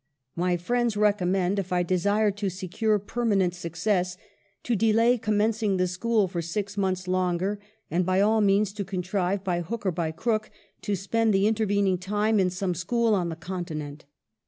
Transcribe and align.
My 0.35 0.57
friends 0.57 0.95
recom 0.95 1.27
mend, 1.27 1.59
if 1.59 1.71
I 1.71 1.83
desire 1.83 2.31
to 2.31 2.49
secure 2.49 2.97
permanent 2.97 3.53
success, 3.53 4.17
to 4.63 4.75
delay 4.75 5.19
commencing 5.19 5.77
the 5.77 5.85
school 5.85 6.27
for 6.27 6.41
six 6.41 6.75
months 6.75 7.07
longer, 7.07 7.59
and 7.91 8.03
by 8.03 8.19
all 8.19 8.41
means 8.41 8.73
to 8.73 8.83
contrive, 8.83 9.43
by 9.43 9.61
hook 9.61 9.85
or 9.85 9.91
by 9.91 10.09
crook, 10.09 10.49
to 10.81 10.95
spend 10.95 11.35
the 11.35 11.45
intervening 11.45 11.99
time 11.99 12.39
in 12.39 12.49
some 12.49 12.73
school 12.73 13.13
on 13.13 13.29
the 13.29 13.35
Continent. 13.35 14.05